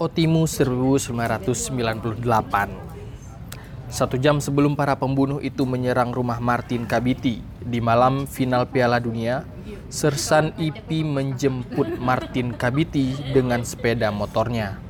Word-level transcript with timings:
Otimu 0.00 0.48
1998. 0.48 1.60
Satu 3.92 4.16
jam 4.16 4.40
sebelum 4.40 4.72
para 4.72 4.96
pembunuh 4.96 5.44
itu 5.44 5.68
menyerang 5.68 6.08
rumah 6.08 6.40
Martin 6.40 6.88
Kabiti 6.88 7.44
di 7.60 7.84
malam 7.84 8.24
final 8.24 8.64
Piala 8.64 8.96
Dunia, 8.96 9.44
Sersan 9.92 10.56
IP 10.56 11.04
menjemput 11.04 12.00
Martin 12.00 12.56
Kabiti 12.56 13.12
dengan 13.36 13.60
sepeda 13.60 14.08
motornya. 14.08 14.80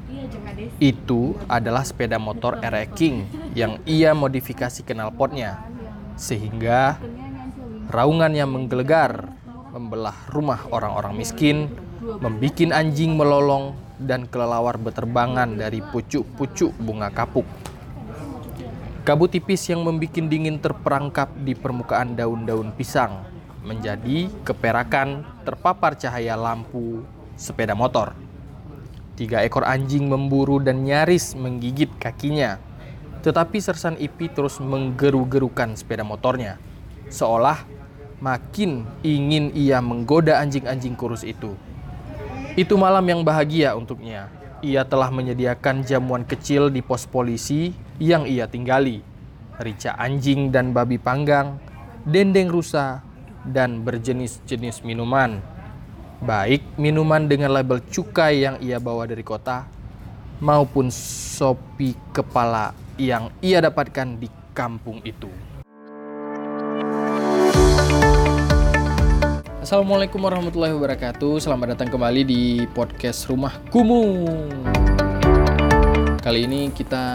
Itu 0.78 1.34
adalah 1.50 1.82
sepeda 1.82 2.22
motor 2.22 2.62
RE 2.62 2.86
King 2.94 3.26
yang 3.58 3.82
ia 3.90 4.14
modifikasi 4.14 4.86
knalpotnya, 4.86 5.58
sehingga 6.14 7.02
raungannya 7.90 8.46
menggelegar, 8.46 9.26
membelah 9.74 10.14
rumah 10.30 10.70
orang-orang 10.70 11.18
miskin, 11.18 11.66
membikin 12.22 12.70
anjing 12.70 13.18
melolong, 13.18 13.74
dan 14.04 14.24
kelelawar 14.26 14.80
beterbangan 14.80 15.56
dari 15.56 15.84
pucuk-pucuk 15.84 16.72
bunga 16.80 17.12
kapuk. 17.12 17.44
Kabut 19.00 19.32
tipis 19.32 19.64
yang 19.68 19.80
membuat 19.80 20.16
dingin 20.28 20.60
terperangkap 20.60 21.32
di 21.40 21.56
permukaan 21.56 22.14
daun-daun 22.14 22.72
pisang 22.76 23.24
menjadi 23.64 24.28
keperakan 24.44 25.24
terpapar 25.44 25.96
cahaya 25.96 26.36
lampu 26.36 27.04
sepeda 27.36 27.72
motor. 27.76 28.12
Tiga 29.16 29.44
ekor 29.44 29.68
anjing 29.68 30.08
memburu 30.08 30.60
dan 30.60 30.84
nyaris 30.84 31.36
menggigit 31.36 31.92
kakinya. 32.00 32.56
Tetapi 33.20 33.60
Sersan 33.60 34.00
Ipi 34.00 34.32
terus 34.32 34.56
menggeru-gerukan 34.60 35.76
sepeda 35.76 36.00
motornya. 36.00 36.56
Seolah 37.12 37.60
makin 38.20 38.88
ingin 39.04 39.52
ia 39.52 39.80
menggoda 39.84 40.40
anjing-anjing 40.40 40.96
kurus 40.96 41.24
itu. 41.24 41.52
Itu 42.58 42.74
malam 42.74 43.06
yang 43.06 43.22
bahagia 43.22 43.74
untuknya 43.78 44.40
ia 44.60 44.84
telah 44.84 45.08
menyediakan 45.08 45.84
jamuan 45.84 46.24
kecil 46.24 46.68
di 46.68 46.84
pos 46.84 47.08
polisi 47.08 47.72
yang 47.96 48.28
ia 48.28 48.44
tinggali. 48.44 49.00
Rica 49.60 49.96
anjing 49.96 50.48
dan 50.48 50.72
babi 50.72 50.96
panggang, 50.96 51.60
dendeng 52.04 52.48
rusa, 52.48 53.04
dan 53.44 53.84
berjenis-jenis 53.84 54.84
minuman. 54.84 55.40
Baik 56.20 56.64
minuman 56.76 57.24
dengan 57.24 57.56
label 57.56 57.80
cukai 57.88 58.44
yang 58.44 58.56
ia 58.60 58.76
bawa 58.76 59.08
dari 59.08 59.24
kota, 59.24 59.64
maupun 60.40 60.92
sopi 60.92 61.96
kepala 62.12 62.76
yang 63.00 63.32
ia 63.40 63.64
dapatkan 63.64 64.16
di 64.20 64.28
kampung 64.52 65.00
itu. 65.04 65.28
Assalamualaikum 69.70 70.26
warahmatullahi 70.26 70.74
wabarakatuh. 70.74 71.46
Selamat 71.46 71.78
datang 71.78 71.94
kembali 71.94 72.26
di 72.26 72.66
podcast 72.74 73.30
Rumah 73.30 73.54
Kumu 73.70 74.02
Kali 76.18 76.42
ini 76.42 76.74
kita 76.74 77.06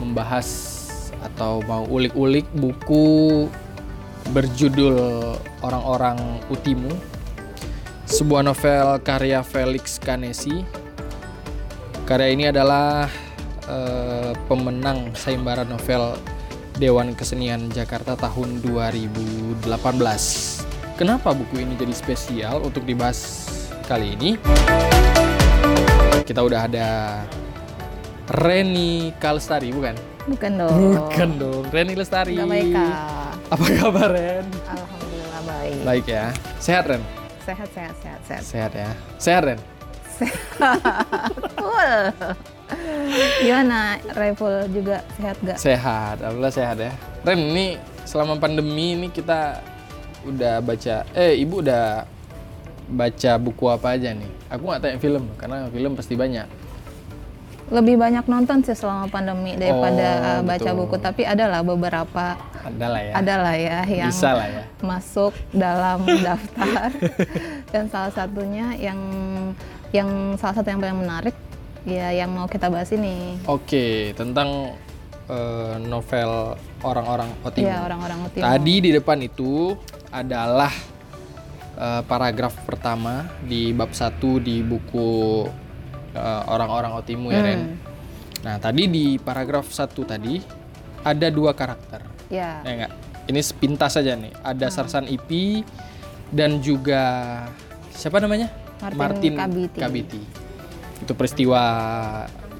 membahas 0.00 0.48
atau 1.20 1.60
mau 1.68 1.84
ulik-ulik 1.92 2.48
buku 2.56 3.44
berjudul 4.32 4.96
Orang-orang 5.60 6.40
Utimu. 6.48 6.88
Sebuah 8.08 8.40
novel 8.40 8.96
karya 9.04 9.44
Felix 9.44 10.00
Kanesi 10.00 10.64
Karya 12.08 12.32
ini 12.32 12.48
adalah 12.48 13.12
uh, 13.68 14.32
pemenang 14.48 15.12
sayembara 15.12 15.68
novel 15.68 16.16
Dewan 16.80 17.12
Kesenian 17.12 17.68
Jakarta 17.68 18.16
tahun 18.16 18.64
2018 18.64 19.68
Kenapa 20.94 21.34
buku 21.34 21.58
ini 21.58 21.74
jadi 21.74 21.90
spesial 21.90 22.62
untuk 22.62 22.86
dibahas 22.86 23.18
kali 23.90 24.14
ini? 24.14 24.38
Kita 26.22 26.38
udah 26.38 26.70
ada 26.70 26.88
Reni 28.30 29.10
Kalstari, 29.18 29.74
bukan? 29.74 29.98
Bukan 30.30 30.52
dong. 30.54 30.94
Bukan 30.94 31.30
dong. 31.34 31.66
Reni 31.74 31.98
Lestari. 31.98 32.38
Baik. 32.38 32.78
Apa 33.50 33.64
kabar, 33.74 34.14
Ren? 34.14 34.46
Alhamdulillah 34.70 35.42
baik. 35.42 35.78
Baik 35.82 36.06
ya. 36.06 36.24
Sehat, 36.62 36.86
Ren? 36.86 37.02
Sehat, 37.42 37.68
sehat, 37.74 37.94
sehat, 37.98 38.20
sehat. 38.22 38.42
Sehat 38.46 38.72
ya. 38.78 38.90
Sehat, 39.18 39.42
Ren? 39.50 39.58
Sehat. 40.14 41.34
Cool. 41.58 41.94
Gimana, 43.42 43.98
Raiful 44.14 44.70
juga 44.70 45.02
sehat 45.18 45.36
gak? 45.42 45.58
Sehat. 45.58 46.22
Alhamdulillah 46.22 46.54
sehat 46.54 46.78
ya. 46.78 46.94
Ren, 47.26 47.50
ini 47.50 47.82
selama 48.06 48.38
pandemi 48.38 48.94
ini 48.94 49.10
kita 49.10 49.73
udah 50.24 50.54
baca 50.60 51.04
eh 51.12 51.36
ibu 51.36 51.60
udah 51.60 52.08
baca 52.84 53.32
buku 53.40 53.64
apa 53.68 53.96
aja 53.96 54.12
nih? 54.12 54.30
Aku 54.52 54.68
nggak 54.68 54.80
tanya 54.80 54.98
film 55.00 55.24
karena 55.36 55.68
film 55.68 55.92
pasti 55.96 56.14
banyak. 56.14 56.44
Lebih 57.64 57.96
banyak 57.96 58.28
nonton 58.28 58.60
sih 58.60 58.76
selama 58.76 59.08
pandemi 59.08 59.56
daripada 59.56 60.08
Oh, 60.20 60.28
uh, 60.36 60.40
baca 60.44 60.68
betul. 60.68 60.78
buku. 60.84 60.96
Tapi 61.00 61.22
adalah 61.24 61.64
beberapa. 61.64 62.36
Ada 62.60 62.86
lah 62.92 63.00
ya. 63.00 63.12
Adalah 63.16 63.54
ya 63.56 63.78
yang 63.88 64.12
bisa 64.12 64.30
lah 64.36 64.48
ya. 64.52 64.64
masuk 64.84 65.32
dalam 65.48 66.04
daftar. 66.28 66.92
Dan 67.72 67.88
salah 67.88 68.12
satunya 68.12 68.76
yang 68.76 69.00
yang 69.96 70.08
salah 70.36 70.60
satu 70.60 70.68
yang 70.68 70.80
paling 70.84 71.00
menarik 71.00 71.36
ya 71.88 72.12
yang 72.12 72.28
mau 72.36 72.44
kita 72.44 72.68
bahas 72.68 72.92
ini. 72.92 73.40
Oke 73.48 74.12
tentang 74.12 74.76
eh, 75.28 75.76
novel 75.80 76.56
orang-orang 76.84 77.30
Otimu 77.44 77.66
ya 77.68 77.84
orang-orang 77.84 78.18
tadi 78.32 78.74
di 78.80 78.90
depan 78.92 79.18
itu 79.24 79.74
adalah 80.12 80.72
eh, 81.78 82.02
paragraf 82.04 82.54
pertama 82.64 83.28
di 83.44 83.72
bab 83.72 83.92
1 83.92 84.20
di 84.40 84.60
buku 84.60 85.44
eh, 86.14 86.42
orang-orang 86.48 86.92
Otimu 87.00 87.28
ya 87.32 87.40
Ren 87.42 87.60
Hmm, 87.64 87.76
nah 88.44 88.56
tadi 88.60 88.84
di 88.92 89.16
paragraf 89.16 89.72
satu 89.72 90.04
tadi 90.04 90.36
ada 91.04 91.28
dua 91.32 91.52
karakter 91.56 92.04
ya 92.28 92.60
Ya 92.64 92.70
enggak. 92.72 92.92
Ini 93.24 93.40
sepintas 93.40 93.96
saja 93.96 94.16
nih. 94.20 94.32
Ada 94.44 94.68
Sarsan 94.68 95.08
Ipi 95.08 95.64
dan 96.28 96.60
juga 96.60 97.00
siapa 97.96 98.20
namanya? 98.20 98.52
Martin 98.92 99.32
Kabiti. 99.32 99.80
Kabiti. 99.80 100.20
Itu 101.00 101.16
peristiwa 101.16 101.62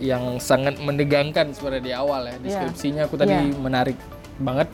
yang 0.03 0.39
sangat 0.43 0.79
menegangkan 0.83 1.55
sebenarnya 1.55 1.85
di 1.85 1.93
awal 1.95 2.23
ya. 2.27 2.31
Iya. 2.31 2.39
Deskripsinya 2.43 3.03
aku 3.07 3.15
tadi 3.19 3.35
Iya. 3.35 3.55
menarik 3.59 3.99
banget. 4.39 4.69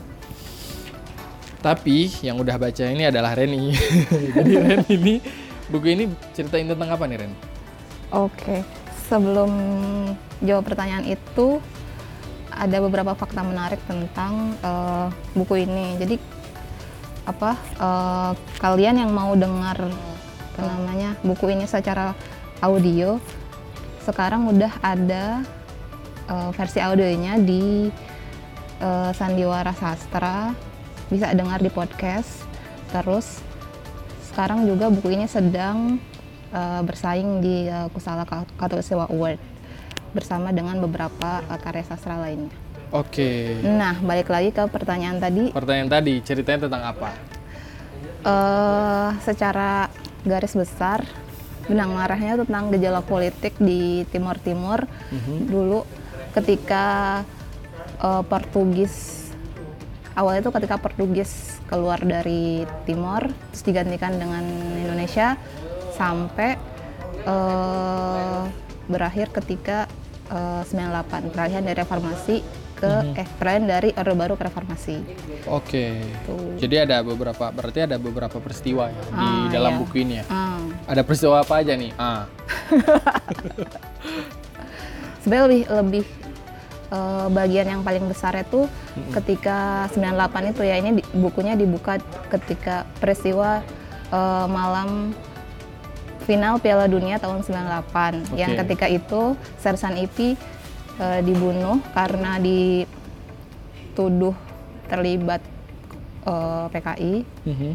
Tapi 1.61 2.09
yang 2.25 2.41
udah 2.41 2.57
baca 2.57 2.85
ini 2.89 3.05
adalah 3.05 3.37
Reni. 3.37 3.77
Jadi 4.37 4.53
Ren 4.57 4.81
ini 4.89 5.21
buku 5.69 5.87
ini 5.93 6.05
ceritain 6.33 6.65
tentang 6.65 6.89
apa 6.89 7.05
nih 7.05 7.21
Ren? 7.21 7.33
Oke, 8.11 8.65
sebelum 9.07 9.53
jawab 10.41 10.65
pertanyaan 10.65 11.05
itu 11.05 11.61
ada 12.51 12.77
beberapa 12.81 13.13
fakta 13.13 13.45
menarik 13.45 13.79
tentang 13.85 14.57
eh, 14.65 15.07
buku 15.37 15.69
ini. 15.69 16.01
Jadi 16.01 16.17
apa 17.29 17.61
eh, 17.77 18.33
kalian 18.59 19.05
yang 19.05 19.13
mau 19.13 19.37
dengar 19.37 19.77
namanya 20.61 21.17
buku 21.25 21.57
ini 21.57 21.65
secara 21.65 22.13
audio 22.61 23.17
sekarang 24.11 24.51
udah 24.51 24.73
ada 24.83 25.47
eh, 26.27 26.51
versi 26.59 26.83
audionya 26.83 27.39
di 27.39 27.87
eh, 28.83 29.11
Sandiwara 29.15 29.71
Sastra 29.73 30.51
bisa 31.07 31.31
dengar 31.31 31.63
di 31.63 31.71
podcast. 31.71 32.43
Terus 32.91 33.39
sekarang 34.31 34.67
juga 34.67 34.91
buku 34.91 35.15
ini 35.15 35.27
sedang 35.27 35.99
uh, 36.55 36.83
bersaing 36.87 37.43
di 37.43 37.67
uh, 37.67 37.91
Kusala 37.91 38.23
Katolik 38.55 38.87
Award 38.95 39.39
bersama 40.15 40.55
dengan 40.55 40.79
beberapa 40.79 41.43
uh, 41.51 41.59
karya 41.59 41.83
sastra 41.87 42.19
lainnya. 42.19 42.55
Oke. 42.91 43.59
Nah, 43.63 43.99
balik 44.03 44.31
lagi 44.31 44.51
ke 44.51 44.67
pertanyaan 44.67 45.23
tadi, 45.23 45.55
Pertanyaan 45.55 45.91
tadi 45.91 46.15
ceritanya 46.23 46.67
tentang 46.67 46.83
apa? 46.95 47.11
uh, 48.27 49.15
secara 49.23 49.87
garis 50.27 50.53
besar 50.53 51.07
benang 51.69 51.93
merahnya 51.93 52.41
tentang 52.45 52.73
gejala 52.73 53.01
politik 53.05 53.57
di 53.61 54.05
Timur 54.09 54.37
Timur 54.41 54.85
dulu 55.49 55.85
ketika 56.33 57.21
uh, 58.01 58.23
Portugis 58.25 59.21
awalnya 60.15 60.45
itu 60.45 60.53
ketika 60.53 60.77
Portugis 60.77 61.61
keluar 61.71 62.03
dari 62.03 62.67
Timor 62.85 63.31
terus 63.31 63.63
digantikan 63.63 64.19
dengan 64.19 64.43
Indonesia 64.75 65.39
sampai 65.95 66.59
eh, 67.23 68.43
berakhir 68.91 69.31
ketika 69.31 69.87
eh, 70.33 70.63
98 70.67 71.31
peralihan 71.31 71.63
dari 71.63 71.77
reformasi 71.79 72.37
ke 72.81 72.91
eh 73.15 73.27
peralihan 73.37 73.65
dari 73.71 73.89
Orde 73.93 74.15
Baru 74.15 74.35
ke 74.35 74.43
reformasi. 74.43 74.97
Oke. 75.47 76.01
Tuh. 76.25 76.57
Jadi 76.57 76.75
ada 76.81 77.01
beberapa 77.01 77.49
berarti 77.49 77.79
ada 77.83 77.97
beberapa 77.97 78.37
peristiwa 78.37 78.89
ya 78.89 79.03
di 79.07 79.15
Ah, 79.15 79.47
dalam 79.53 79.71
iya. 79.71 79.79
buku 79.79 79.95
ini 79.99 80.13
ya. 80.17 80.25
Ah, 80.27 80.59
Ada 80.87 81.01
peristiwa 81.03 81.39
apa 81.39 81.55
aja 81.61 81.73
nih? 81.75 81.91
Ah. 81.95 82.25
sebenarnya 85.21 85.45
lebih 85.47 85.63
lebih 85.71 86.05
eh, 86.91 87.27
bagian 87.31 87.67
yang 87.69 87.81
paling 87.83 88.05
besar 88.07 88.33
itu 88.35 88.67
ketika 89.13 89.87
98 89.93 90.51
itu 90.51 90.61
ya 90.63 90.75
ini 90.77 90.91
di- 90.97 91.07
bukunya 91.15 91.55
dibuka 91.55 91.99
ketika 92.31 92.83
peristiwa 92.97 93.61
eh, 94.09 94.47
malam 94.49 95.13
final 96.21 96.57
Piala 96.57 96.87
Dunia 96.87 97.17
tahun 97.17 97.43
98 97.43 98.35
yang 98.35 98.51
Oke. 98.51 98.59
ketika 98.65 98.87
itu 98.87 99.35
Sersan 99.59 99.99
Ipi 99.99 100.35
eh, 101.01 101.21
dibunuh 101.25 101.81
karena 101.97 102.37
dituduh 102.37 104.37
terlibat 104.87 105.41
eh, 106.29 106.67
PKI. 106.69 107.15
Mhm. 107.49 107.73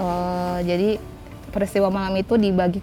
Eh, 0.00 0.58
jadi 0.66 0.90
peristiwa 1.50 1.90
malam 1.90 2.14
itu 2.18 2.34
dibagi 2.38 2.80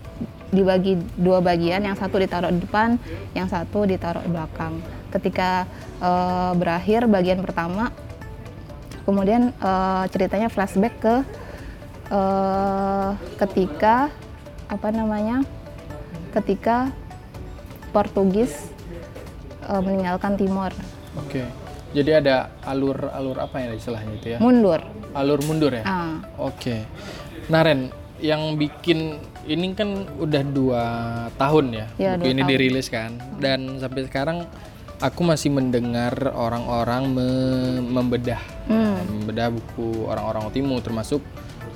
dibagi 0.48 0.96
dua 1.20 1.44
bagian, 1.44 1.84
yang 1.84 2.00
satu 2.00 2.24
ditaruh 2.24 2.52
di 2.56 2.64
depan, 2.64 2.96
yang 3.36 3.52
satu 3.52 3.84
ditaruh 3.84 4.24
di 4.24 4.32
belakang. 4.32 4.80
Ketika 5.12 5.68
eh, 6.00 6.52
berakhir 6.56 7.12
bagian 7.12 7.44
pertama, 7.44 7.92
kemudian 9.04 9.52
eh, 9.52 10.04
ceritanya 10.12 10.48
flashback 10.48 10.96
ke 11.04 11.16
eh, 12.12 13.10
ketika 13.44 14.08
apa 14.68 14.92
namanya, 14.92 15.48
ketika 16.36 16.92
Portugis 17.96 18.52
eh, 19.68 19.82
meninggalkan 19.82 20.34
Timor, 20.34 20.72
Oke. 21.18 21.44
Jadi 21.88 22.12
ada 22.14 22.52
alur-alur 22.62 23.40
apa 23.40 23.60
ya 23.60 23.72
istilahnya 23.72 24.14
itu 24.14 24.28
ya? 24.36 24.40
mundur. 24.40 24.84
Alur 25.12 25.40
mundur 25.42 25.72
ya? 25.72 25.84
Ah, 25.84 26.20
Oke. 26.38 26.84
Nah 27.48 27.64
Ren, 27.64 27.88
yang 28.20 28.54
bikin 28.54 29.18
ini 29.48 29.72
kan 29.72 30.04
udah 30.20 30.44
dua 30.44 30.84
tahun 31.36 31.66
ya, 31.72 31.86
Ya, 31.96 32.12
buku 32.16 32.28
ini 32.28 32.42
tahun. 32.44 32.52
dirilis 32.52 32.88
kan, 32.88 33.12
dan 33.40 33.80
sampai 33.80 34.04
sekarang 34.04 34.44
aku 35.00 35.22
masih 35.24 35.48
mendengar 35.48 36.12
orang-orang 36.28 37.08
me- 37.08 37.80
membedah, 37.82 38.42
hmm, 38.68 39.24
membedah 39.24 39.48
buku 39.48 40.04
orang-orang 40.06 40.52
Timur, 40.52 40.84
termasuk 40.84 41.24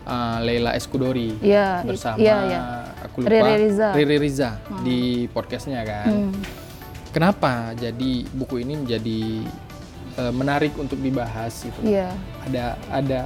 uh, 0.04 0.44
Leila 0.44 0.76
Eskudori 0.76 1.40
ya, 1.40 1.88
bersama 1.88 2.20
iya, 2.20 2.36
iya. 2.44 2.62
aku 3.00 3.24
lupa 3.24 3.32
Riri 3.32 3.56
Riza. 3.64 3.88
Riri 3.96 4.18
Riza 4.20 4.50
di 4.84 5.00
podcastnya 5.32 5.88
kan. 5.88 6.12
Hmm. 6.12 6.34
Kenapa 7.12 7.76
jadi 7.76 8.24
buku 8.32 8.64
ini 8.64 8.80
menjadi 8.80 9.44
uh, 10.16 10.32
menarik 10.32 10.72
untuk 10.80 10.96
dibahas 11.04 11.52
gitu? 11.68 11.80
Iya. 11.84 12.16
Ada 12.48 12.80
ada 12.88 13.22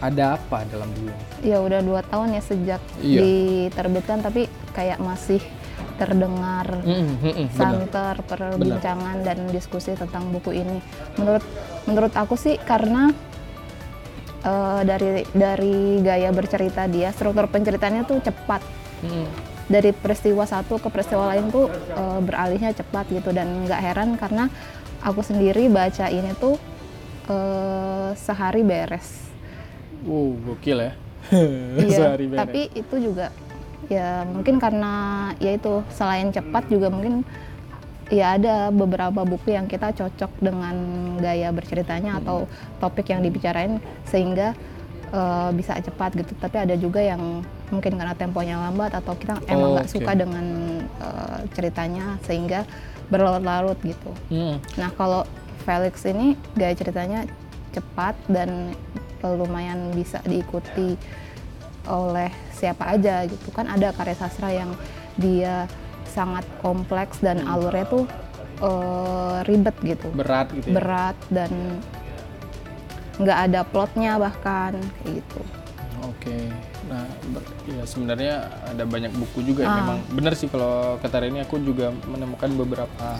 ada 0.00 0.24
apa 0.40 0.64
dalam 0.68 0.88
buku? 0.96 1.12
Ya 1.44 1.60
udah 1.60 1.84
dua 1.84 2.00
tahun 2.04 2.36
ya 2.36 2.42
sejak 2.44 2.80
Iya. 3.04 3.20
diterbitkan 3.20 4.24
tapi 4.24 4.48
kayak 4.72 4.96
masih 5.00 5.40
terdengar 5.96 6.84
Mm, 6.84 7.08
mm, 7.20 7.24
mm, 7.24 7.48
santer 7.56 8.16
perbincangan 8.28 9.24
dan 9.24 9.48
diskusi 9.48 9.96
tentang 9.96 10.28
buku 10.28 10.52
ini. 10.52 10.80
Menurut 11.16 11.44
menurut 11.88 12.12
aku 12.12 12.36
sih 12.36 12.60
karena 12.60 13.12
eh, 14.44 14.80
dari 14.84 15.24
dari 15.32 16.00
gaya 16.04 16.28
bercerita 16.32 16.84
dia, 16.84 17.12
struktur 17.16 17.48
penceritanya 17.48 18.04
tuh 18.04 18.20
cepat. 18.20 18.60
Mm, 19.04 19.55
Dari 19.66 19.90
peristiwa 19.90 20.46
satu 20.46 20.78
ke 20.78 20.86
peristiwa 20.86 21.26
lain 21.34 21.50
tuh 21.50 21.66
eh, 21.72 22.20
beralihnya 22.22 22.70
cepat 22.70 23.10
gitu 23.10 23.34
dan 23.34 23.66
nggak 23.66 23.80
heran 23.82 24.14
karena 24.14 24.46
aku 25.02 25.22
sendiri 25.26 25.66
baca 25.66 26.06
ini 26.06 26.30
tuh 26.38 26.54
eh, 27.26 28.10
sehari 28.14 28.62
beres. 28.62 29.26
Wow, 30.06 30.38
gokil 30.46 30.78
ya. 30.80 30.92
Iya, 31.82 31.98
Sehari 31.98 32.30
beres. 32.30 32.38
tapi 32.46 32.60
itu 32.78 32.96
juga 33.02 33.34
ya 33.90 34.22
mungkin 34.26 34.58
karena 34.62 34.92
ya 35.42 35.54
itu 35.58 35.82
selain 35.94 36.30
cepat 36.30 36.66
juga 36.70 36.90
mungkin 36.90 37.22
ya 38.10 38.38
ada 38.38 38.70
beberapa 38.70 39.26
buku 39.26 39.54
yang 39.54 39.66
kita 39.66 39.90
cocok 39.90 40.30
dengan 40.38 40.74
gaya 41.18 41.50
berceritanya 41.50 42.22
atau 42.22 42.46
topik 42.78 43.10
yang 43.10 43.22
dibicarain 43.26 43.82
sehingga 44.06 44.54
eh, 45.10 45.50
bisa 45.54 45.74
cepat 45.82 46.14
gitu. 46.14 46.38
Tapi 46.38 46.56
ada 46.62 46.78
juga 46.78 47.02
yang 47.02 47.42
mungkin 47.70 47.98
karena 47.98 48.14
temponya 48.14 48.56
lambat 48.62 48.94
atau 48.94 49.18
kita 49.18 49.42
emang 49.50 49.74
nggak 49.78 49.88
Oke. 49.90 49.94
suka 49.98 50.12
dengan 50.14 50.46
eh, 51.02 51.38
ceritanya 51.54 52.18
sehingga 52.22 52.62
berlarut-larut 53.10 53.78
gitu. 53.82 54.10
Mm, 54.30 54.58
Nah 54.78 54.90
kalau 54.94 55.22
Felix 55.62 56.02
ini 56.06 56.34
gaya 56.54 56.74
ceritanya 56.74 57.26
cepat 57.74 58.14
dan 58.30 58.74
lumayan 59.26 59.90
bisa 59.90 60.22
diikuti 60.22 60.94
oleh 61.86 62.30
siapa 62.54 62.94
aja 62.94 63.26
gitu 63.26 63.50
kan 63.50 63.66
ada 63.66 63.90
karya 63.94 64.14
sastra 64.14 64.50
yang 64.54 64.70
dia 65.18 65.66
sangat 66.06 66.46
kompleks 66.62 67.18
dan 67.18 67.42
alurnya 67.46 67.86
tuh 67.90 68.04
eh, 68.62 69.38
ribet 69.46 69.74
gitu 69.82 70.06
berat 70.14 70.50
gitu 70.54 70.70
ya. 70.70 70.74
berat 70.78 71.16
dan 71.30 71.50
nggak 73.18 73.38
ada 73.50 73.60
plotnya 73.66 74.18
bahkan 74.20 74.78
kayak 75.02 75.22
gitu 75.22 75.40
Oke. 76.06 76.36
Nah, 76.86 77.02
ya 77.66 77.82
sebenarnya 77.82 78.34
ada 78.64 78.84
banyak 78.84 79.10
buku 79.12 79.42
juga 79.42 79.66
yang 79.66 79.74
Ah. 79.74 79.80
memang 79.82 79.98
benar 80.08 80.32
sih 80.32 80.46
kalau 80.46 80.96
kata 80.96 81.18
Reni 81.18 81.42
aku 81.42 81.58
juga 81.58 81.90
menemukan 82.06 82.50
beberapa 82.54 83.18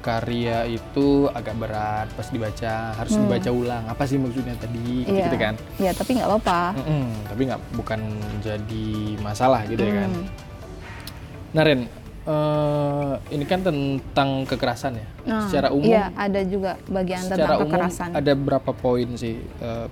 karya 0.00 0.64
itu 0.64 1.26
agak 1.28 1.54
berat 1.56 2.06
pas 2.14 2.30
dibaca, 2.30 2.94
harus 2.94 3.12
dibaca 3.12 3.50
ulang. 3.50 3.84
Apa 3.84 4.06
sih 4.06 4.16
maksudnya 4.16 4.54
tadi? 4.54 5.02
Hmm. 5.02 5.12
Iya. 5.12 5.24
Gitu 5.26 5.36
kan. 5.36 5.54
ya 5.76 5.90
tapi 5.92 6.10
nggak 6.14 6.28
apa-apa 6.30 6.60
Mm-mm, 6.78 7.06
tapi 7.26 7.40
nggak 7.44 7.62
bukan 7.74 8.00
jadi 8.40 8.88
masalah 9.18 9.66
gitu 9.66 9.82
ya 9.82 9.94
kan. 10.00 10.10
Hmm. 10.14 10.26
Nah, 11.52 11.62
Ren, 11.62 11.80
eh, 12.22 13.12
ini 13.30 13.44
kan 13.44 13.60
tentang 13.60 14.46
kekerasan 14.46 14.92
ya. 14.94 15.06
Nah, 15.26 15.42
secara 15.44 15.68
umum 15.68 15.84
iya 15.84 16.14
ada 16.14 16.40
juga 16.42 16.78
bagian 16.86 17.20
secara 17.20 17.38
tentang 17.42 17.58
umum 17.58 17.66
kekerasan 17.68 18.08
ada 18.14 18.32
berapa 18.32 18.70
poin 18.72 19.08
sih 19.16 19.36
eh, 19.42 19.86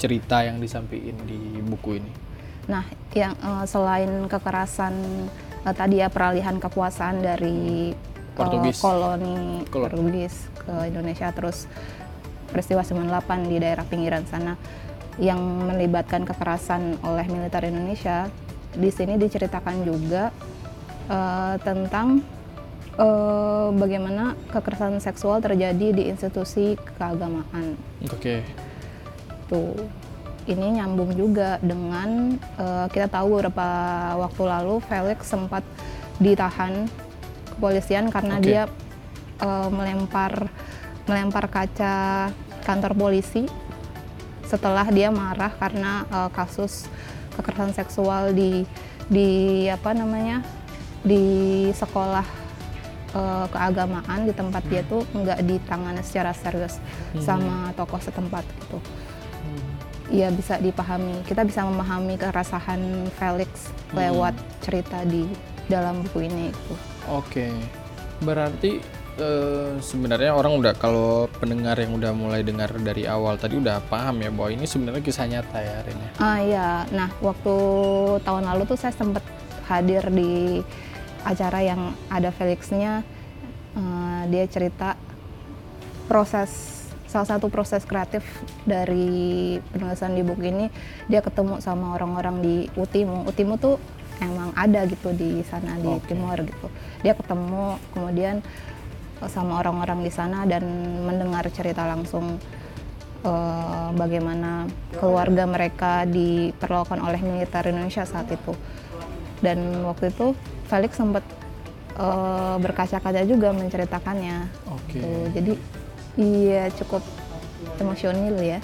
cerita 0.00 0.40
yang 0.40 0.56
disampaikan 0.56 1.20
di 1.28 1.60
buku 1.60 2.00
ini? 2.00 2.12
Nah, 2.72 2.88
yang 3.12 3.36
eh, 3.36 3.64
selain 3.68 4.24
kekerasan 4.24 4.94
eh, 5.68 5.74
tadi 5.76 6.00
ya 6.00 6.08
peralihan 6.08 6.56
kekuasaan 6.56 7.20
dari 7.20 7.92
eh, 7.92 8.08
Portugis. 8.32 8.80
koloni 8.80 9.68
Koloni. 9.68 9.90
Portugis 9.92 10.34
ke 10.56 10.74
Indonesia 10.88 11.28
terus 11.36 11.68
peristiwa 12.48 12.82
98 12.82 13.50
di 13.52 13.56
daerah 13.60 13.84
pinggiran 13.84 14.24
sana 14.26 14.56
yang 15.20 15.38
melibatkan 15.68 16.24
kekerasan 16.24 16.96
oleh 17.04 17.26
militer 17.28 17.68
Indonesia. 17.68 18.32
Di 18.70 18.88
sini 18.88 19.20
diceritakan 19.20 19.84
juga 19.84 20.32
eh, 21.10 21.54
tentang 21.60 22.24
eh, 22.96 23.68
bagaimana 23.74 24.38
kekerasan 24.48 25.02
seksual 25.02 25.44
terjadi 25.44 25.92
di 25.92 26.08
institusi 26.08 26.78
keagamaan 26.96 27.76
Oke. 28.08 28.69
Tuh 29.50 29.74
ini 30.48 30.80
nyambung 30.80 31.12
juga 31.18 31.58
dengan 31.60 32.38
eh, 32.56 32.86
kita 32.88 33.10
tahu 33.10 33.42
beberapa 33.42 33.68
waktu 34.16 34.42
lalu 34.46 34.74
Felix 34.86 35.26
sempat 35.28 35.66
ditahan 36.22 36.88
kepolisian 37.56 38.08
karena 38.08 38.40
Oke. 38.40 38.44
dia 38.46 38.62
eh, 39.42 39.68
melempar 39.68 40.48
melempar 41.04 41.50
kaca 41.50 42.30
kantor 42.64 42.92
polisi 42.94 43.44
setelah 44.46 44.86
dia 44.88 45.12
marah 45.12 45.52
karena 45.54 46.08
eh, 46.08 46.30
kasus 46.32 46.88
kekerasan 47.36 47.76
seksual 47.76 48.32
di 48.32 48.64
di 49.10 49.66
apa 49.66 49.90
namanya 49.92 50.40
di 51.04 51.68
sekolah 51.76 52.26
eh, 53.12 53.46
keagamaan 53.52 54.26
di 54.26 54.32
tempat 54.32 54.62
dia 54.72 54.82
tuh 54.88 55.04
nggak 55.14 55.44
ditangani 55.44 56.02
secara 56.02 56.32
serius 56.32 56.80
sama 57.20 57.76
tokoh 57.76 58.00
setempat 58.00 58.44
gitu 58.44 58.78
ya 60.10 60.28
bisa 60.34 60.58
dipahami. 60.58 61.22
Kita 61.24 61.46
bisa 61.46 61.62
memahami 61.64 62.18
keresahan 62.18 63.08
Felix 63.16 63.70
lewat 63.94 64.34
cerita 64.60 65.06
di 65.06 65.24
dalam 65.70 66.02
buku 66.04 66.26
ini. 66.26 66.50
Gitu. 66.50 66.74
Oke. 67.08 67.46
Berarti 68.20 68.82
eh, 69.16 69.72
sebenarnya 69.80 70.34
orang 70.34 70.58
udah 70.58 70.74
kalau 70.76 71.30
pendengar 71.38 71.78
yang 71.78 71.96
udah 71.96 72.12
mulai 72.12 72.42
dengar 72.42 72.74
dari 72.82 73.06
awal 73.06 73.38
tadi 73.38 73.56
udah 73.56 73.80
paham 73.86 74.20
ya 74.20 74.30
bahwa 74.34 74.50
ini 74.52 74.66
sebenarnya 74.66 75.02
kisah 75.02 75.26
nyata 75.30 75.58
ya 75.62 75.76
Ren 75.86 75.98
ya. 75.98 76.10
Ah 76.20 76.40
ya, 76.42 76.68
nah 76.90 77.08
waktu 77.22 77.54
tahun 78.26 78.44
lalu 78.50 78.62
tuh 78.68 78.78
saya 78.78 78.92
sempat 78.92 79.24
hadir 79.70 80.02
di 80.10 80.60
acara 81.22 81.62
yang 81.62 81.94
ada 82.10 82.34
Felixnya. 82.34 83.06
Eh, 83.78 84.22
dia 84.28 84.44
cerita 84.50 84.98
proses 86.10 86.79
salah 87.10 87.26
satu 87.26 87.50
proses 87.50 87.82
kreatif 87.82 88.22
dari 88.62 89.58
penulisan 89.74 90.14
di 90.14 90.22
buku 90.22 90.46
ini 90.46 90.66
dia 91.10 91.18
ketemu 91.18 91.58
sama 91.58 91.98
orang-orang 91.98 92.38
di 92.38 92.56
Utimu. 92.78 93.26
Utimu 93.26 93.58
tuh 93.58 93.82
emang 94.22 94.54
ada 94.54 94.86
gitu 94.86 95.10
di 95.10 95.42
sana 95.42 95.74
di 95.74 95.90
Oke. 95.90 96.14
Timur 96.14 96.38
gitu. 96.38 96.70
Dia 97.02 97.18
ketemu 97.18 97.82
kemudian 97.90 98.38
eh, 99.18 99.30
sama 99.32 99.58
orang-orang 99.58 100.06
di 100.06 100.12
sana 100.14 100.46
dan 100.46 100.62
mendengar 101.02 101.50
cerita 101.50 101.82
langsung 101.90 102.38
eh, 103.26 103.88
bagaimana 103.98 104.70
keluarga 104.94 105.50
mereka 105.50 106.06
diperlakukan 106.06 107.02
oleh 107.02 107.18
militer 107.18 107.74
Indonesia 107.74 108.06
saat 108.06 108.30
itu. 108.30 108.54
Dan 109.42 109.82
waktu 109.82 110.14
itu 110.14 110.38
Felix 110.70 110.94
sempat 110.94 111.26
eh, 111.98 112.56
berkaca-kaca 112.62 113.26
juga 113.26 113.50
menceritakannya. 113.50 114.46
Oke. 114.70 115.02
Tuh, 115.02 115.26
jadi 115.34 115.52
Iya, 116.20 116.68
cukup 116.76 117.00
emosional 117.80 118.36
ya. 118.44 118.60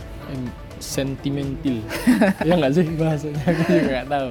Sentimental. 0.77 1.81
ya 2.45 2.53
nggak 2.53 2.73
sih 2.77 2.85
bahasanya? 3.01 3.41
Aku 3.49 3.63
juga 3.65 3.89
nggak 3.97 4.09
tahu. 4.13 4.29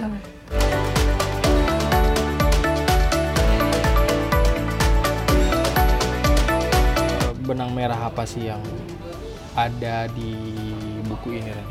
Benang 7.49 7.73
merah 7.73 7.97
apa 7.97 8.29
sih 8.29 8.45
yang 8.45 8.61
ada 9.57 10.05
di 10.13 10.37
buku 11.09 11.41
ini, 11.41 11.49
Ren? 11.49 11.67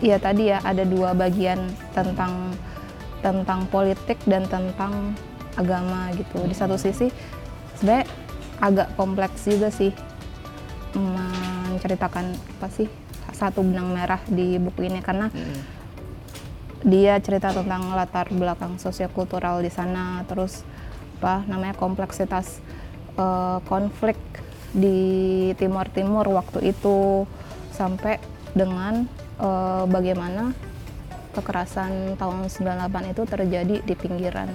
Iya 0.00 0.16
tadi 0.16 0.48
ya 0.48 0.64
ada 0.64 0.88
dua 0.88 1.12
bagian 1.12 1.68
tentang 1.92 2.56
tentang 3.20 3.68
politik 3.68 4.16
dan 4.24 4.48
tentang 4.48 5.12
agama 5.52 6.08
gitu. 6.16 6.48
Di 6.48 6.56
satu 6.56 6.80
hmm. 6.80 6.84
sisi 6.88 7.12
sebenarnya 7.76 8.08
agak 8.64 8.88
kompleks 8.96 9.44
juga 9.44 9.68
sih 9.68 9.92
menceritakan 10.96 12.32
apa 12.58 12.68
sih 12.72 12.88
satu 13.32 13.60
benang 13.62 13.92
merah 13.92 14.20
di 14.26 14.56
buku 14.56 14.88
ini 14.88 15.04
karena 15.04 15.28
Hmm. 15.30 15.60
dia 16.86 17.18
cerita 17.18 17.50
tentang 17.50 17.90
latar 17.92 18.30
belakang 18.30 18.78
sosiokultural 18.78 19.60
di 19.60 19.70
sana 19.70 20.22
terus 20.30 20.62
apa 21.18 21.42
namanya 21.50 21.74
kompleksitas 21.74 22.62
eh, 23.18 23.58
konflik 23.66 24.16
di 24.70 25.50
Timur 25.58 25.90
Timur 25.90 26.26
waktu 26.30 26.70
itu 26.70 27.26
sampai 27.74 28.22
dengan 28.54 29.06
eh, 29.42 29.84
bagaimana 29.90 30.54
kekerasan 31.34 32.18
tahun 32.18 32.46
98 32.50 33.12
itu 33.14 33.22
terjadi 33.26 33.76
di 33.82 33.94
pinggiran 33.94 34.50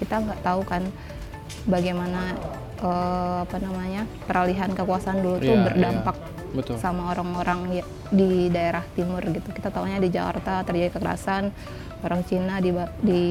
kita 0.00 0.20
nggak 0.20 0.40
tahu 0.44 0.60
kan 0.64 0.84
bagaimana 1.68 2.36
eh, 2.82 3.38
apa 3.46 3.56
namanya 3.58 4.02
peralihan 4.26 4.70
kekuasaan 4.70 5.22
dulu 5.22 5.36
tuh 5.38 5.54
Iya, 5.54 5.64
berdampak 5.70 6.16
iya. 6.18 6.30
Betul. 6.52 6.76
sama 6.76 7.14
orang-orang 7.14 7.80
ya- 7.80 7.88
di 8.12 8.52
daerah 8.52 8.84
timur 8.92 9.24
gitu. 9.24 9.48
Kita 9.48 9.72
tahunya 9.72 9.96
di 9.96 10.12
Jakarta 10.12 10.60
terjadi 10.62 10.92
kekerasan, 10.92 11.48
orang 12.04 12.20
Cina 12.28 12.60
di 12.60 12.70
di 13.00 13.22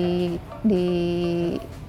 di 0.63 0.85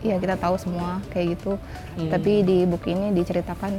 ya 0.02 0.18
kita 0.18 0.36
tahu 0.36 0.60
semua 0.60 1.00
kayak 1.08 1.38
gitu. 1.38 1.56
Hmm. 1.96 2.10
Tapi 2.10 2.44
di 2.44 2.58
buku 2.68 2.92
ini 2.92 3.16
diceritakan 3.16 3.72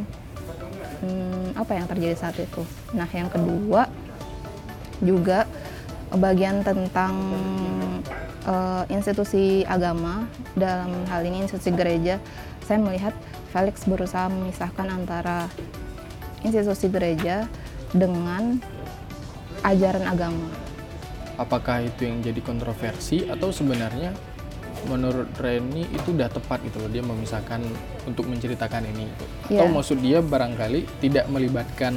hmm, 1.04 1.48
apa 1.54 1.72
yang 1.78 1.86
terjadi 1.86 2.16
saat 2.18 2.40
itu. 2.40 2.64
Nah, 2.96 3.06
yang 3.12 3.30
kedua 3.30 3.86
juga 4.98 5.46
bagian 6.10 6.64
tentang 6.64 7.14
eh, 8.44 8.84
institusi 8.90 9.62
agama 9.64 10.26
dalam 10.54 11.06
hal 11.06 11.22
ini 11.22 11.46
institusi 11.46 11.70
gereja. 11.70 12.18
Saya 12.64 12.80
melihat 12.80 13.14
Felix 13.52 13.84
berusaha 13.84 14.32
memisahkan 14.32 14.88
antara 14.88 15.52
institusi 16.42 16.88
gereja 16.88 17.46
dengan 17.92 18.60
ajaran 19.62 20.06
agama. 20.08 20.48
Apakah 21.36 21.82
itu 21.82 22.06
yang 22.06 22.22
jadi 22.22 22.40
kontroversi 22.40 23.26
atau 23.26 23.50
sebenarnya 23.50 24.14
menurut 24.84 25.32
Reni 25.40 25.88
itu 25.88 26.12
udah 26.12 26.28
tepat 26.28 26.60
gitu 26.68 26.84
loh 26.84 26.92
dia 26.92 27.00
memisahkan 27.00 27.64
untuk 28.04 28.28
menceritakan 28.28 28.84
ini 28.86 29.08
gitu. 29.08 29.26
Atau 29.56 29.68
Iya. 29.68 29.72
maksud 29.72 29.98
dia 30.04 30.20
barangkali 30.20 31.00
tidak 31.00 31.26
melibatkan 31.28 31.96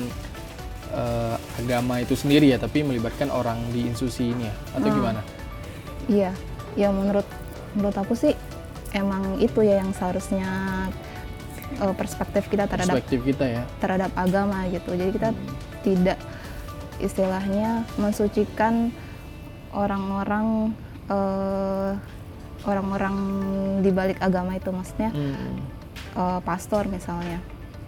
eh, 0.87 1.37
agama 1.59 1.99
itu 1.99 2.15
sendiri 2.15 2.55
ya 2.55 2.63
tapi 2.63 2.81
melibatkan 2.81 3.27
orang 3.29 3.59
di 3.75 3.91
institusi 3.91 4.31
ini 4.31 4.47
ya 4.47 4.55
atau 4.71 4.87
Hmm. 4.87 4.97
gimana? 4.97 5.21
Iya, 6.07 6.31
ya 6.79 6.89
menurut 6.95 7.27
menurut 7.75 7.97
aku 7.99 8.15
sih 8.15 8.33
emang 8.97 9.37
itu 9.38 9.61
ya 9.61 9.85
yang 9.85 9.93
seharusnya 9.93 10.49
eh, 11.76 11.95
perspektif 11.95 12.49
kita 12.49 12.65
terhadap 12.65 12.97
Perspektif 12.97 13.21
kita 13.23 13.45
ya. 13.45 13.62
terhadap 13.79 14.11
agama 14.17 14.65
gitu. 14.69 14.97
Jadi 14.97 15.11
kita 15.12 15.31
tidak 15.85 16.19
istilahnya 16.99 17.85
mensucikan 17.97 18.88
orang-orang 19.71 20.73
eh, 21.07 21.93
orang-orang 22.65 23.17
di 23.79 23.91
balik 23.93 24.19
agama 24.19 24.57
itu 24.57 24.73
maksudnya 24.73 25.12
Hmm. 25.12 25.61
eh, 26.17 26.41
pastor 26.43 26.88
misalnya. 26.88 27.38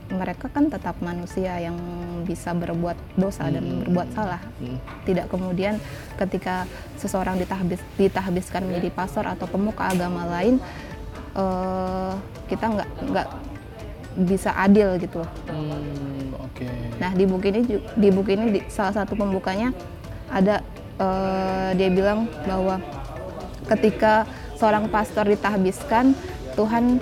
Mereka 0.08 0.48
kan 0.48 0.72
tetap 0.72 0.96
manusia 1.04 1.60
yang 1.60 1.76
bisa 2.24 2.56
berbuat 2.56 2.96
dosa 3.14 3.44
dan 3.44 3.60
Hmm. 3.60 3.78
berbuat 3.84 4.08
salah. 4.12 4.40
Hmm. 4.56 4.80
Tidak 5.04 5.28
kemudian 5.28 5.76
ketika 6.16 6.64
seseorang 6.96 7.36
ditahbis, 7.36 7.76
ditahbiskan 7.98 8.64
menjadi 8.64 8.88
pastor 8.90 9.28
atau 9.28 9.44
pemuka 9.44 9.84
agama 9.84 10.24
lain, 10.24 10.64
eh, 11.38 12.12
kita 12.46 12.64
nggak 12.68 12.88
nggak 13.08 13.28
bisa 14.18 14.50
adil 14.52 14.98
gitu 14.98 15.22
loh. 15.22 15.30
Hmm, 15.46 16.34
Oke. 16.42 16.66
Nah 16.98 17.14
di 17.14 17.22
buku 17.22 17.44
ini 17.48 17.60
di 17.94 18.08
buku 18.10 18.30
ini 18.34 18.44
di- 18.52 18.66
salah 18.66 18.90
satu 18.92 19.14
pembukanya 19.14 19.70
ada 20.28 20.58
eh, 20.98 21.70
dia 21.78 21.88
bilang 21.88 22.26
bahwa 22.42 22.82
ketika 23.68 24.26
seorang 24.58 24.90
pastor 24.90 25.22
ditahbiskan 25.24 26.18
Tuhan 26.58 26.98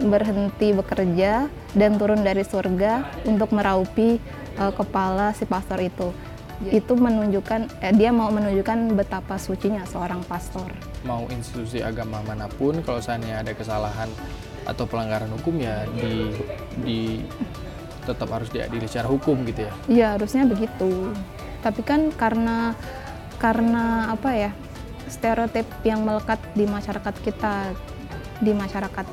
berhenti 0.00 0.70
bekerja 0.70 1.50
dan 1.74 1.98
turun 1.98 2.22
dari 2.22 2.46
surga 2.46 3.02
untuk 3.26 3.50
meraupi 3.50 4.22
eh, 4.54 4.72
kepala 4.72 5.34
si 5.34 5.42
pastor 5.44 5.82
itu. 5.82 6.14
Itu 6.68 6.92
menunjukkan 6.92 7.80
eh, 7.80 7.94
dia 7.96 8.12
mau 8.12 8.28
menunjukkan 8.28 8.92
betapa 8.92 9.40
sucinya 9.40 9.88
seorang 9.88 10.20
pastor. 10.28 10.68
mau 11.00 11.24
institusi 11.32 11.80
agama 11.80 12.20
mana 12.20 12.44
pun 12.44 12.84
kalau 12.84 13.00
seandainya 13.00 13.40
ada 13.40 13.56
kesalahan 13.56 14.12
atau 14.68 14.84
pelanggaran 14.84 15.32
hukum 15.32 15.56
ya 15.56 15.88
di 15.96 16.28
di 16.84 16.98
tetap 18.04 18.28
harus 18.28 18.52
diadili 18.52 18.84
secara 18.84 19.08
hukum 19.08 19.40
gitu 19.48 19.64
ya. 19.64 19.72
Iya 19.88 20.08
harusnya 20.20 20.44
begitu. 20.44 21.16
Tapi 21.64 21.80
kan 21.80 22.12
karena 22.12 22.76
karena 23.40 24.12
apa 24.12 24.30
ya 24.36 24.50
stereotip 25.08 25.64
yang 25.82 26.04
melekat 26.04 26.36
di 26.52 26.68
masyarakat 26.68 27.14
kita 27.24 27.72
di 28.44 28.52
masyarakat 28.52 29.06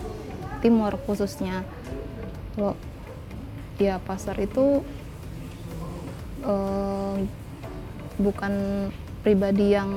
timur 0.60 1.00
khususnya 1.08 1.63
lo 2.60 2.75
ya 3.77 4.01
pasar 4.04 4.36
itu 4.42 4.84
eh, 6.39 7.15
bukan 8.17 8.53
pribadi 9.22 9.72
yang 9.72 9.89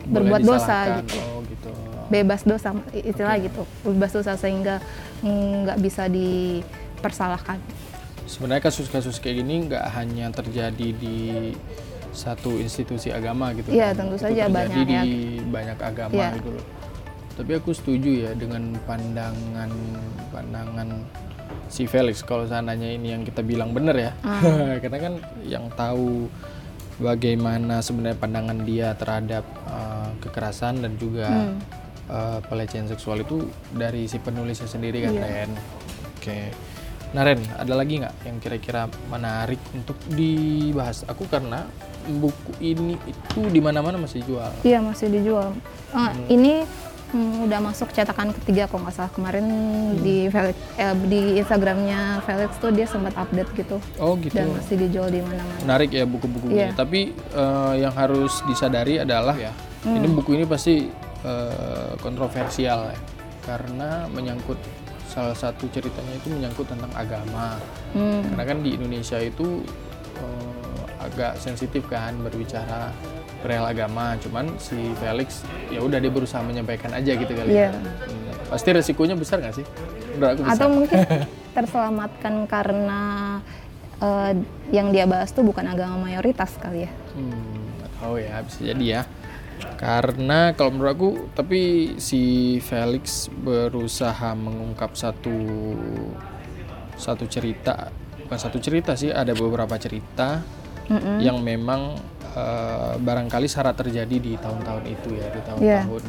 Boleh 0.00 0.12
berbuat 0.30 0.42
dosa 0.42 0.78
gitu 1.02 1.18
Oh 1.18 1.40
gitu. 1.44 1.70
bebas 2.08 2.40
dosa 2.42 2.68
istilah 2.92 3.34
Oke. 3.34 3.44
gitu 3.46 3.62
bebas 3.84 4.12
dosa 4.12 4.32
sehingga 4.34 4.80
nggak 5.20 5.78
bisa 5.78 6.06
dipersalahkan 6.08 7.58
Sebenarnya 8.24 8.60
kasus-kasus 8.62 9.18
kayak 9.18 9.40
gini 9.40 9.66
nggak 9.66 9.84
hanya 9.90 10.28
terjadi 10.28 10.88
di 10.92 11.56
satu 12.12 12.56
institusi 12.56 13.08
agama 13.08 13.56
gitu. 13.56 13.72
Iya, 13.72 13.92
kan. 13.92 14.04
tentu 14.04 14.16
Itu 14.16 14.24
saja 14.28 14.42
terjadi 14.44 14.52
banyak 14.52 14.84
di 14.84 14.92
ya. 14.92 15.02
banyak 15.48 15.78
agama 15.80 16.12
Iya. 16.12 16.28
gitu 16.36 16.48
loh. 16.52 16.64
Tapi 17.38 17.50
aku 17.56 17.70
setuju 17.72 18.10
ya 18.26 18.30
dengan 18.34 18.76
pandangan 18.84 19.70
pandangan 20.28 20.88
si 21.68 21.84
Felix 21.84 22.20
kalau 22.20 22.44
seandainya 22.44 22.90
ini 22.90 23.12
yang 23.12 23.22
kita 23.22 23.40
bilang 23.40 23.70
benar 23.70 23.94
ya. 23.94 24.12
Ah. 24.20 24.40
Karena 24.82 24.98
kan 24.98 25.14
yang 25.42 25.68
tahu 25.70 26.26
bagaimana 26.96 27.78
sebenarnya 27.78 28.18
pandangan 28.18 28.58
dia 28.62 28.90
terhadap 28.92 29.44
uh, 29.64 30.10
kekerasan 30.18 30.80
dan 30.80 30.92
juga 30.96 31.28
Hmm. 31.28 31.58
uh, 32.08 32.38
pelecehan 32.42 32.86
seksual 32.86 33.20
itu 33.20 33.46
dari 33.70 34.04
si 34.04 34.18
penulisnya 34.18 34.66
sendiri 34.66 35.02
kan 35.02 35.12
Iya. 35.12 35.22
Ren. 35.22 35.50
Oke. 36.12 36.38
Nah 37.08 37.22
Ren, 37.22 37.40
ada 37.54 37.72
lagi 37.72 38.00
nggak 38.00 38.14
yang 38.22 38.36
kira-kira 38.38 38.82
menarik 39.06 39.56
untuk 39.72 39.96
dibahas? 40.08 41.06
Aku 41.06 41.24
karena 41.24 41.64
buku 42.10 42.52
ini 42.58 42.96
itu 43.04 43.40
di 43.46 43.60
mana-mana 43.60 43.96
masih 43.96 44.20
jual. 44.24 44.48
Iya 44.60 44.80
masih 44.80 45.08
dijual. 45.08 45.52
Ah, 45.88 46.12
Ini 46.26 46.64
hmm, 47.10 47.48
udah 47.48 47.58
masuk 47.62 47.88
cetakan 47.90 48.30
ketiga 48.42 48.66
kalau 48.66 48.84
nggak 48.84 48.96
salah 48.96 49.12
kemarin 49.12 49.44
di 50.00 50.28
Felix, 50.28 50.56
eh, 50.76 50.94
di 51.06 51.20
Instagramnya 51.40 52.22
Felix 52.22 52.50
tuh 52.56 52.70
dia 52.70 52.86
sempat 52.86 53.14
update 53.16 53.50
gitu 53.56 53.76
Oh 53.98 54.14
gitu. 54.20 54.34
dan 54.36 54.52
masih 54.52 54.76
dijual 54.76 55.08
di 55.08 55.20
mana-mana. 55.20 55.58
Menarik 55.64 55.90
ya 55.92 56.04
buku-buku 56.04 56.46
ini. 56.52 56.56
Iya. 56.60 56.68
Tapi 56.72 57.00
eh, 57.14 57.74
yang 57.80 57.94
harus 57.94 58.40
disadari 58.44 59.00
adalah 59.00 59.34
ya, 59.34 59.52
ini 59.84 60.08
buku 60.08 60.36
ini 60.36 60.44
pasti 60.44 60.88
eh, 61.24 61.92
kontroversial 61.98 62.92
ya, 62.92 62.98
karena 63.44 64.06
menyangkut 64.08 64.58
salah 65.08 65.32
satu 65.32 65.66
ceritanya 65.72 66.12
itu 66.14 66.28
menyangkut 66.28 66.68
tentang 66.68 66.92
agama. 66.92 67.56
Hmm, 67.96 68.20
Karena 68.28 68.44
kan 68.44 68.58
di 68.60 68.76
Indonesia 68.76 69.16
itu 69.16 69.64
eh, 70.20 70.84
agak 71.00 71.40
sensitif 71.40 71.86
kan 71.88 72.12
berbicara 72.20 72.92
perihal 73.40 73.66
agama. 73.66 74.18
Cuman 74.18 74.58
si 74.58 74.76
Felix 74.98 75.42
ya 75.70 75.80
udah 75.82 75.98
dia 76.02 76.10
berusaha 76.12 76.42
menyampaikan 76.42 76.92
aja 76.94 77.12
gitu 77.14 77.32
kali. 77.32 77.54
Iya. 77.54 77.70
ya. 77.70 77.70
Hmm, 77.74 78.50
Pasti 78.50 78.68
resikonya 78.72 79.14
besar 79.14 79.44
nggak 79.44 79.54
sih? 79.54 79.66
Menurut 80.16 80.30
aku 80.34 80.40
besar. 80.44 80.54
Atau 80.56 80.68
mungkin 80.72 80.98
terselamatkan 81.56 82.34
karena 82.50 83.00
eh, 84.02 84.32
yang 84.74 84.90
dia 84.94 85.04
bahas 85.06 85.30
tuh 85.30 85.44
bukan 85.46 85.64
agama 85.68 86.08
mayoritas 86.08 86.54
kali 86.58 86.86
ya. 86.86 86.90
Hmm, 87.14 87.68
tahu 88.00 88.22
ya 88.22 88.42
bisa 88.42 88.60
jadi 88.62 88.86
ya. 88.86 89.02
Karena 89.78 90.54
kalau 90.54 90.74
menurut 90.74 90.94
aku, 90.94 91.10
tapi 91.34 91.94
si 91.98 92.58
Felix 92.62 93.26
berusaha 93.30 94.34
mengungkap 94.34 94.94
satu 94.94 95.34
satu 96.98 97.24
cerita, 97.30 97.90
bukan 98.26 98.38
satu 98.38 98.58
cerita 98.58 98.98
sih, 98.98 99.10
ada 99.14 99.34
beberapa 99.34 99.74
cerita 99.78 100.42
Mm-mm. 100.90 101.22
yang 101.22 101.42
memang 101.42 101.94
eh, 102.38 102.94
barangkali 102.96 103.46
syarat 103.46 103.74
terjadi 103.74 104.16
di 104.16 104.32
tahun-tahun 104.36 104.84
itu 104.86 105.08
ya, 105.12 105.26
di 105.26 105.40
Iya. 105.60 105.82
tahun-tahun 105.82 106.04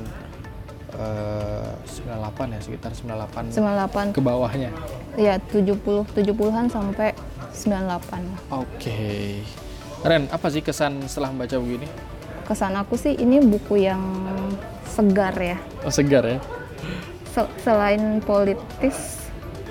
eh, 0.91 1.69
98 1.87 2.47
ya, 2.49 2.59
sekitar 2.59 2.91
98 2.93 3.49
98 3.51 4.11
ke 4.11 4.21
bawahnya. 4.21 4.69
ya 5.15 5.35
70 5.43 6.05
70-an 6.07 6.65
sampai 6.67 7.11
98 7.51 7.81
lah. 8.23 8.39
Oke. 8.55 9.41
Ren, 9.99 10.29
apa 10.29 10.47
sih 10.47 10.61
kesan 10.61 11.03
setelah 11.03 11.29
membaca 11.29 11.55
buku 11.55 11.75
ini? 11.77 11.87
Kesan 12.45 12.73
aku 12.73 12.95
sih 12.95 13.13
ini 13.13 13.37
buku 13.39 13.81
yang 13.81 13.99
segar 14.85 15.35
ya. 15.35 15.57
Oh, 15.81 15.91
segar 15.91 16.23
ya. 16.23 16.39
Se- 17.29 17.51
selain 17.59 18.17
politis, 18.19 19.27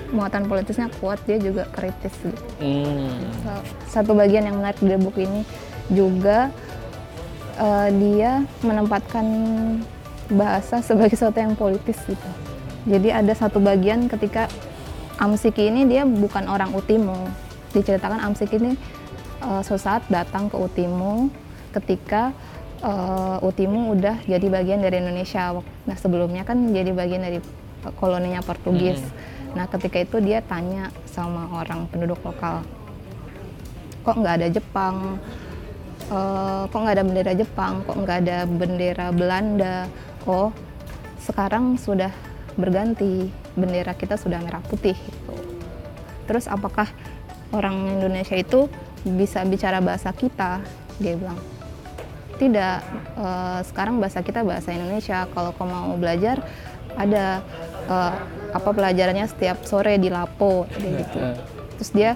muatan 0.09 0.45
politisnya 0.45 0.87
kuat, 0.95 1.19
dia 1.23 1.35
juga 1.35 1.65
kritis 1.67 2.13
gitu. 2.15 2.39
Hmm. 2.57 3.25
Sa- 3.41 3.65
Satu 3.99 4.13
bagian 4.13 4.45
yang 4.45 4.57
menarik 4.57 4.79
dari 4.79 4.95
buku 4.95 5.19
ini 5.21 5.41
juga 5.89 6.53
eh, 7.57 7.89
dia 7.97 8.45
menempatkan 8.61 9.25
bahasa 10.29 10.79
sebagai 10.85 11.17
sesuatu 11.17 11.41
yang 11.41 11.57
politis 11.57 11.97
gitu. 12.05 12.29
Jadi 12.85 13.09
ada 13.11 13.33
satu 13.33 13.59
bagian 13.59 14.07
ketika 14.07 14.47
Amsiki 15.19 15.67
ini 15.67 15.83
dia 15.83 16.07
bukan 16.07 16.47
orang 16.47 16.71
Utimo. 16.71 17.27
Diceritakan 17.75 18.23
Amsiki 18.23 18.55
ini 18.61 18.71
eh, 19.43 19.61
suatu 19.65 19.81
saat 19.81 20.03
datang 20.07 20.47
ke 20.47 20.55
Utimo 20.55 21.27
ketika 21.75 22.31
eh, 22.79 23.37
Utimo 23.45 23.91
udah 23.91 24.21
jadi 24.23 24.47
bagian 24.47 24.79
dari 24.79 25.01
Indonesia. 25.01 25.59
Nah 25.89 25.97
sebelumnya 25.97 26.45
kan 26.45 26.71
jadi 26.71 26.93
bagian 26.93 27.25
dari 27.25 27.41
koloninya 27.99 28.39
Portugis. 28.45 29.01
Nah 29.57 29.65
ketika 29.65 29.97
itu 29.97 30.21
dia 30.21 30.45
tanya 30.45 30.93
sama 31.09 31.49
orang 31.57 31.89
penduduk 31.89 32.21
lokal, 32.21 32.61
kok 34.05 34.15
nggak 34.19 34.35
ada 34.39 34.47
Jepang? 34.53 35.17
Eh, 36.09 36.63
kok 36.73 36.79
nggak 36.81 36.95
ada 36.97 37.05
bendera 37.05 37.33
Jepang? 37.37 37.85
Kok 37.85 37.97
nggak 38.01 38.17
ada 38.25 38.37
bendera 38.49 39.07
Belanda? 39.13 39.85
Oh 40.25 40.49
sekarang 41.21 41.77
sudah 41.77 42.09
berganti 42.57 43.29
bendera 43.53 43.93
kita 43.93 44.17
sudah 44.17 44.41
merah 44.41 44.63
putih 44.65 44.97
gitu. 44.97 45.33
Terus 46.25 46.49
apakah 46.49 46.89
orang 47.53 48.01
Indonesia 48.01 48.33
itu 48.33 48.65
bisa 49.05 49.45
bicara 49.45 49.77
bahasa 49.85 50.09
kita? 50.09 50.65
Dia 50.97 51.13
bilang 51.13 51.37
tidak. 52.41 52.81
eh, 53.19 53.59
sekarang 53.69 54.01
bahasa 54.01 54.25
kita 54.25 54.41
bahasa 54.41 54.73
Indonesia. 54.73 55.29
Kalau 55.29 55.53
kau 55.53 55.69
mau 55.69 55.93
belajar 55.93 56.41
ada 56.97 57.45
eh, 57.85 58.13
apa 58.49 58.69
pelajarannya 58.73 59.29
setiap 59.29 59.61
sore 59.61 60.01
di 60.01 60.09
Lapo 60.09 60.65
kayak 60.73 61.05
gitu. 61.05 61.19
Terus 61.77 61.91
dia 61.93 62.11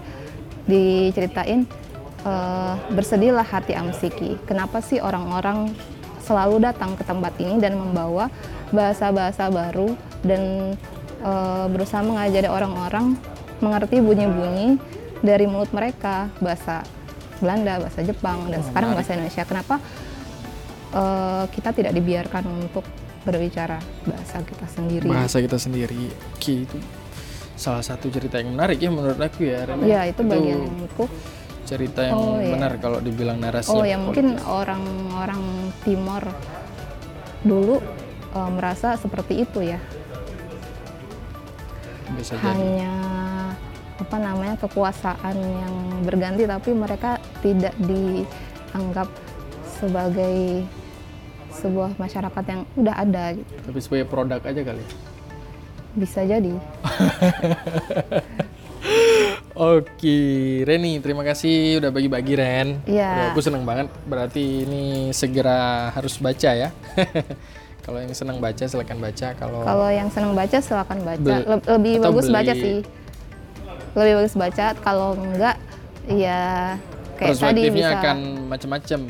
diceritain 0.66 1.83
eh, 2.24 2.74
bersedihlah 2.90 3.44
hati 3.44 3.74
Amsiki. 3.74 4.40
Kenapa 4.44 4.80
sih 4.80 5.00
orang-orang 5.00 5.72
selalu 6.20 6.64
datang 6.64 6.96
ke 6.96 7.04
tempat 7.04 7.36
ini 7.38 7.60
dan 7.60 7.76
membawa 7.76 8.32
bahasa-bahasa 8.72 9.48
baru 9.48 9.94
dan 10.24 10.74
eh, 11.20 11.66
berusaha 11.70 12.02
mengajari 12.02 12.48
orang-orang 12.48 13.16
mengerti 13.60 14.00
bunyi-bunyi 14.00 14.76
dari 15.24 15.48
mulut 15.48 15.72
mereka 15.72 16.28
bahasa 16.40 16.84
Belanda, 17.40 17.80
bahasa 17.80 18.04
Jepang 18.04 18.48
dan 18.48 18.60
Oh, 18.60 18.68
sekarang 18.68 18.92
menarik. 18.92 19.00
bahasa 19.04 19.12
Indonesia. 19.16 19.44
Kenapa 19.44 19.76
eh, 20.94 21.44
kita 21.52 21.70
tidak 21.72 21.92
dibiarkan 21.92 22.44
untuk 22.48 22.86
berbicara 23.24 23.80
bahasa 24.04 24.44
kita 24.44 24.68
sendiri? 24.68 25.08
Bahasa 25.08 25.40
kita 25.40 25.56
sendiri. 25.56 26.12
Oke, 26.36 26.68
itu 26.68 26.78
salah 27.56 27.80
satu 27.80 28.12
cerita 28.12 28.36
yang 28.36 28.52
menarik 28.52 28.80
ya 28.80 28.92
menurut 28.92 29.16
aku 29.16 29.48
ya, 29.48 29.64
Ren. 29.64 29.80
Ya 29.88 30.04
itu 30.04 30.20
bagian 30.24 30.60
yang 30.60 30.68
menurutku 30.68 31.06
cerita 31.64 32.04
yang 32.04 32.16
Oh, 32.16 32.36
iya. 32.40 32.52
benar 32.56 32.76
kalau 32.80 33.00
dibilang 33.00 33.40
narasi. 33.40 33.72
Oh 33.72 33.88
ya 33.88 33.96
mungkin 33.96 34.36
orang-orang 34.44 35.72
Timor 35.84 36.24
dulu 37.44 37.80
eh, 38.36 38.50
merasa 38.52 38.96
seperti 39.00 39.44
itu 39.44 39.64
ya. 39.64 39.80
bisa 42.14 42.38
jadi. 42.38 42.46
Hanya 42.46 42.94
apa 43.98 44.18
namanya 44.22 44.56
kekuasaan 44.62 45.34
yang 45.34 45.74
berganti 46.06 46.46
tapi 46.46 46.70
mereka 46.76 47.18
tidak 47.42 47.74
dianggap 47.82 49.10
sebagai 49.66 50.62
sebuah 51.54 51.98
masyarakat 51.98 52.44
yang 52.50 52.62
udah 52.78 52.96
ada 52.98 53.34
gitu. 53.34 53.50
Tapi 53.66 53.80
sebagai 53.82 54.06
produk 54.10 54.42
aja 54.46 54.62
kali. 54.62 54.84
Bisa 55.94 56.22
jadi. 56.26 56.54
Oke, 59.54 60.18
Reni, 60.64 60.98
terima 60.98 61.22
kasih 61.22 61.78
udah 61.78 61.90
bagi-bagi 61.90 62.34
Ren. 62.34 62.82
Iya. 62.84 63.06
Udah, 63.06 63.26
Aku 63.30 63.40
seneng 63.40 63.62
banget. 63.62 63.86
Berarti 64.04 64.66
ini 64.66 64.84
segera 65.12 65.94
harus 65.94 66.18
baca 66.18 66.50
ya. 66.50 66.74
Kalau 67.86 68.00
yang 68.00 68.16
senang 68.16 68.42
baca 68.42 68.64
silakan 68.64 68.98
baca. 68.98 69.28
Kalau 69.34 69.62
Kalau 69.62 69.90
yang 69.90 70.10
senang 70.10 70.34
baca 70.34 70.58
silakan 70.58 71.00
baca. 71.04 71.22
Le- 71.22 71.66
lebih 71.70 71.94
bagus 72.02 72.26
beli. 72.26 72.34
baca 72.34 72.54
sih. 72.56 72.78
Lebih 73.94 74.14
bagus 74.18 74.34
baca. 74.34 74.66
Kalau 74.74 75.10
enggak 75.14 75.56
ya 76.10 76.74
kayak 77.14 77.38
tadi 77.38 77.62
bisa 77.70 77.94
akan 77.94 78.18
macam-macam. 78.50 79.02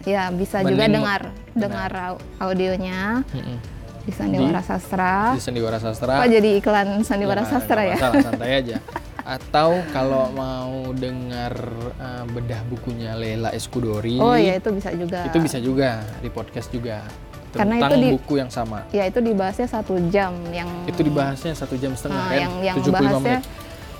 ya 0.00 0.32
bisa 0.32 0.64
juga 0.64 0.88
dengar 0.88 1.20
dengar 1.52 1.90
au- 1.92 2.22
audionya 2.40 3.20
Mm-mm. 3.28 3.60
di 4.00 4.12
Sandiwara 4.16 4.64
Sastra. 4.64 5.36
Di 5.36 5.44
Sandiwara 5.44 5.76
Sastra. 5.76 6.24
Kok 6.24 6.30
jadi 6.32 6.50
iklan 6.56 7.04
Sandiwara 7.04 7.44
Ya, 7.44 7.50
Sastra 7.52 7.84
ya? 7.84 8.00
Masalah, 8.00 8.24
santai 8.24 8.50
aja. 8.56 8.76
Atau 9.30 9.78
kalau 9.88 10.26
mau 10.34 10.90
dengar 10.90 11.54
uh, 11.96 12.26
bedah 12.26 12.66
bukunya 12.66 13.14
Lela 13.14 13.54
Escudori, 13.54 14.18
Oh 14.18 14.34
ya 14.34 14.58
itu 14.58 14.74
bisa 14.74 14.90
juga. 14.90 15.22
itu 15.22 15.38
bisa 15.38 15.58
juga 15.62 16.02
di 16.18 16.26
podcast 16.26 16.66
juga 16.68 17.06
Karena 17.50 17.78
tentang 17.78 17.90
itu 17.94 17.98
di- 18.00 18.12
buku 18.18 18.34
yang 18.36 18.50
sama. 18.50 18.82
Ya 18.90 19.06
itu 19.06 19.22
dibahasnya 19.22 19.70
satu 19.70 19.94
jam 20.10 20.34
yang 20.50 20.66
Itu 20.84 21.00
dibahasnya 21.00 21.54
satu 21.54 21.74
jam 21.74 21.94
setengah 21.94 22.18
Nah, 22.20 22.26
Ren, 22.28 22.42
yang 22.42 22.54
yang 22.64 22.76
75 22.76 22.90
bahasnya 22.90 23.38
menit. 23.38 23.42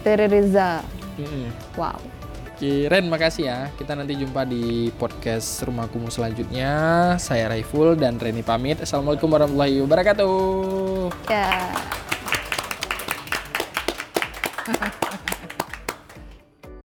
Tere 0.00 0.26
Riza. 0.26 0.70
Mm-mm. 1.14 1.46
Wow. 1.76 1.98
Oke, 2.50 2.72
Ren, 2.86 3.06
makasih 3.06 3.44
ya. 3.46 3.58
Kita 3.72 3.94
nanti 3.94 4.12
jumpa 4.14 4.44
di 4.44 4.92
podcast 4.92 5.62
Rumah 5.62 5.86
Kumuh 5.86 6.10
selanjutnya. 6.10 6.70
Saya 7.16 7.48
Raiful 7.48 7.94
dan 7.94 8.18
Reni 8.18 8.42
pamit. 8.42 8.82
Assalamualaikum 8.82 9.30
warahmatullahi 9.30 9.78
wabarakatuh. 9.78 10.34
Ya. 11.26 11.48